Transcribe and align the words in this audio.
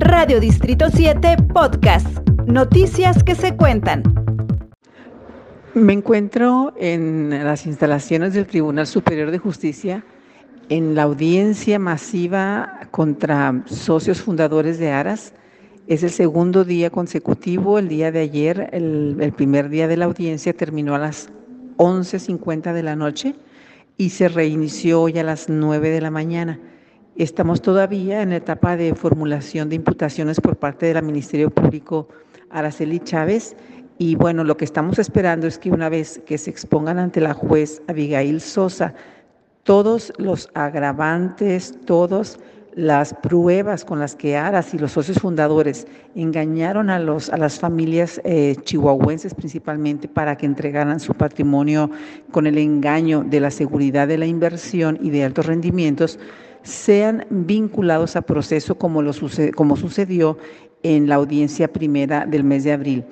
Radio 0.00 0.38
Distrito 0.38 0.86
7 0.90 1.36
Podcast. 1.52 2.06
Noticias 2.46 3.24
que 3.24 3.34
se 3.34 3.56
cuentan. 3.56 4.04
Me 5.74 5.92
encuentro 5.92 6.72
en 6.78 7.30
las 7.30 7.66
instalaciones 7.66 8.32
del 8.32 8.46
Tribunal 8.46 8.86
Superior 8.86 9.32
de 9.32 9.38
Justicia 9.38 10.04
en 10.68 10.94
la 10.94 11.02
audiencia 11.02 11.80
masiva 11.80 12.88
contra 12.92 13.64
socios 13.66 14.20
fundadores 14.20 14.78
de 14.78 14.92
Aras. 14.92 15.34
Es 15.88 16.04
el 16.04 16.10
segundo 16.10 16.64
día 16.64 16.90
consecutivo. 16.90 17.80
El 17.80 17.88
día 17.88 18.12
de 18.12 18.20
ayer, 18.20 18.70
el, 18.72 19.32
primer 19.36 19.68
día 19.68 19.88
de 19.88 19.96
la 19.96 20.04
audiencia, 20.04 20.52
terminó 20.52 20.94
a 20.94 20.98
las 20.98 21.28
11.50 21.76 22.72
de 22.72 22.82
la 22.84 22.94
noche 22.94 23.34
y 23.96 24.10
se 24.10 24.28
reinició 24.28 25.02
hoy 25.02 25.18
a 25.18 25.24
las 25.24 25.48
9 25.48 25.90
de 25.90 26.00
la 26.00 26.12
mañana. 26.12 26.60
Estamos 27.18 27.62
todavía 27.62 28.22
en 28.22 28.30
la 28.30 28.36
etapa 28.36 28.76
de 28.76 28.94
formulación 28.94 29.68
de 29.68 29.74
imputaciones 29.74 30.40
por 30.40 30.54
parte 30.54 30.86
del 30.86 31.04
Ministerio 31.04 31.50
Público 31.50 32.06
Araceli 32.48 33.00
Chávez 33.00 33.56
y 33.98 34.14
bueno, 34.14 34.44
lo 34.44 34.56
que 34.56 34.64
estamos 34.64 35.00
esperando 35.00 35.48
es 35.48 35.58
que 35.58 35.72
una 35.72 35.88
vez 35.88 36.20
que 36.24 36.38
se 36.38 36.48
expongan 36.50 36.96
ante 37.00 37.20
la 37.20 37.34
juez 37.34 37.82
Abigail 37.88 38.40
Sosa 38.40 38.94
todos 39.64 40.12
los 40.16 40.48
agravantes, 40.54 41.74
todas 41.86 42.38
las 42.76 43.12
pruebas 43.14 43.84
con 43.84 43.98
las 43.98 44.14
que 44.14 44.36
Aras 44.36 44.72
y 44.72 44.78
los 44.78 44.92
socios 44.92 45.18
fundadores 45.18 45.88
engañaron 46.14 46.88
a, 46.88 47.00
las 47.00 47.58
familias 47.58 48.20
eh, 48.22 48.54
chihuahuenses 48.62 49.34
principalmente 49.34 50.06
para 50.06 50.36
que 50.36 50.46
entregaran 50.46 51.00
su 51.00 51.14
patrimonio 51.14 51.90
con 52.30 52.46
el 52.46 52.58
engaño 52.58 53.24
de 53.24 53.40
la 53.40 53.50
seguridad 53.50 54.06
de 54.06 54.18
la 54.18 54.26
inversión 54.26 55.00
y 55.02 55.10
de 55.10 55.24
altos 55.24 55.46
rendimientos, 55.46 56.20
sean 56.68 57.26
vinculados 57.30 58.16
a 58.16 58.22
proceso 58.22 58.76
como, 58.76 59.02
lo 59.02 59.12
como 59.54 59.76
sucedió 59.76 60.38
en 60.82 61.08
la 61.08 61.16
audiencia 61.16 61.72
primera 61.72 62.26
del 62.26 62.44
mes 62.44 62.64
de 62.64 62.72
abril. 62.72 63.04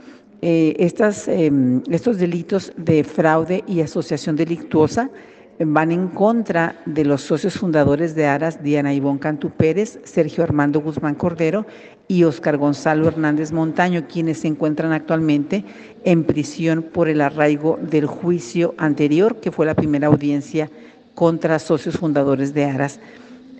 Eh, 0.43 0.77
estas, 0.79 1.27
em, 1.29 1.83
estos 1.91 2.19
delitos 2.19 2.73
de 2.77 3.03
fraude 3.03 3.65
y 3.67 3.81
asociación 3.81 4.37
delictuosa 4.37 5.11
van 5.59 5.91
en 5.91 6.09
contra 6.09 6.77
de 6.85 7.05
los 7.05 7.23
socios 7.23 7.55
fundadores 7.55 8.15
de 8.15 8.27
Aras, 8.27 8.63
Diana 8.63 8.93
Ivonne 8.93 9.19
Cantú 9.19 9.51
Pérez, 9.51 9.99
Sergio 10.05 10.45
Armando 10.45 10.81
Guzmán 10.81 11.15
Cordero 11.15 11.67
y 12.09 12.25
Oscar 12.25 12.59
Gonzalo 12.59 13.09
Hernández 13.09 13.53
Montaño, 13.53 14.07
quienes 14.07 14.39
se 14.41 14.49
encuentran 14.49 14.93
actualmente 14.93 15.65
en 16.05 16.25
prisión 16.25 16.83
por 16.83 17.09
el 17.09 17.23
arraigo 17.23 17.79
del 17.81 18.07
juicio 18.07 18.75
anterior, 18.77 19.41
que 19.41 19.51
fue 19.51 19.65
la 19.65 19.75
primera 19.75 20.09
audiencia 20.09 20.71
contra 21.15 21.59
socios 21.59 21.97
fundadores 21.97 22.53
de 22.53 22.67
Aras. 22.67 23.01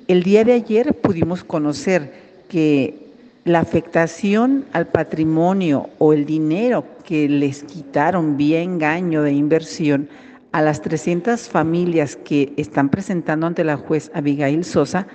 El 0.09 0.23
día 0.23 0.45
de 0.45 0.53
ayer 0.53 0.95
pudimos 0.95 1.43
conocer 1.43 2.13
que 2.49 2.95
la 3.45 3.59
afectación 3.59 4.65
al 4.73 4.87
patrimonio 4.87 5.91
o 5.99 6.13
el 6.13 6.27
dinero 6.27 6.85
que 7.05 7.29
les 7.29 7.65
quitaron 7.65 8.37
vía 8.37 8.63
engaño 8.63 9.23
de 9.23 9.33
inversión 9.33 10.09
a 10.53 10.63
las 10.63 10.81
300 10.81 11.49
familias 11.49 12.15
que 12.15 12.53
están 12.57 12.89
presentando 12.89 13.49
ante 13.49 13.65
la 13.65 13.77
juez 13.77 14.13
Abigail 14.15 14.65
Sosa 14.65 15.09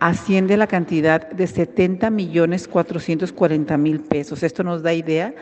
asciende 0.00 0.56
la 0.56 0.66
cantidad 0.66 1.30
de 1.30 1.46
70 1.46 2.10
millones 2.10 2.66
440 2.66 3.76
mil 3.76 4.00
pesos. 4.00 4.42
Esto 4.42 4.64
nos 4.64 4.82
da 4.82 4.92
idea 4.92 5.32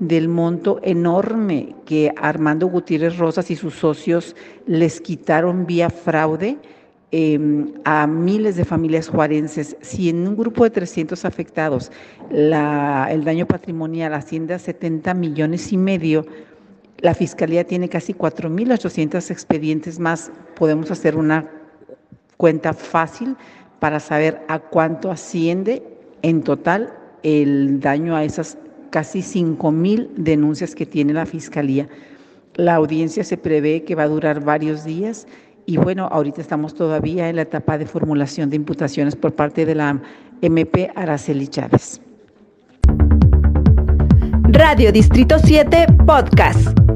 del 0.00 0.28
monto 0.28 0.80
enorme 0.82 1.74
que 1.86 2.12
Armando 2.20 2.66
Gutiérrez 2.66 3.16
Rosas 3.16 3.50
y 3.50 3.56
sus 3.56 3.74
socios 3.74 4.36
les 4.66 5.00
quitaron 5.00 5.64
vía 5.64 5.88
fraude 5.88 6.58
Em, 7.12 7.72
a 7.84 8.06
miles 8.06 8.54
de 8.54 8.64
familias 8.64 9.08
juarenses. 9.08 9.76
Si 9.80 10.08
en 10.10 10.28
un 10.28 10.36
grupo 10.36 10.62
de 10.62 10.70
300 10.70 11.24
afectados 11.24 11.90
el 12.30 13.24
daño 13.24 13.46
patrimonial 13.46 14.14
asciende 14.14 14.54
a 14.54 14.60
70 14.60 15.12
millones 15.14 15.72
y 15.72 15.76
medio, 15.76 16.24
la 16.98 17.14
Fiscalía 17.14 17.64
tiene 17.64 17.88
casi 17.88 18.14
4.800 18.14 19.28
expedientes 19.32 19.98
más. 19.98 20.30
Podemos 20.54 20.92
hacer 20.92 21.16
una 21.16 21.50
cuenta 22.36 22.74
fácil 22.74 23.36
para 23.80 23.98
saber 23.98 24.42
a 24.46 24.60
cuánto 24.60 25.10
asciende 25.10 25.82
en 26.22 26.42
total 26.42 26.92
el 27.24 27.80
daño 27.80 28.14
a 28.14 28.22
esas 28.22 28.56
casi 28.90 29.18
5.000 29.18 30.10
denuncias 30.14 30.76
que 30.76 30.86
tiene 30.86 31.12
la 31.12 31.26
Fiscalía. 31.26 31.88
La 32.54 32.76
audiencia 32.76 33.24
se 33.24 33.36
prevé 33.36 33.82
que 33.82 33.96
va 33.96 34.04
a 34.04 34.08
durar 34.08 34.44
varios 34.44 34.84
días 34.84 35.26
y 35.70 35.76
bueno, 35.76 36.08
ahorita 36.10 36.40
estamos 36.40 36.74
todavía 36.74 37.28
en 37.28 37.36
la 37.36 37.42
etapa 37.42 37.78
de 37.78 37.86
formulación 37.86 38.50
de 38.50 38.56
imputaciones 38.56 39.14
por 39.14 39.36
parte 39.36 39.64
de 39.64 39.76
la 39.76 40.02
MP 40.42 40.90
Araceli 40.96 41.46
Chávez. 41.46 42.00
Radio 44.48 44.90
Distrito 44.90 45.38
7 45.38 45.86
Podcast. 46.04 46.89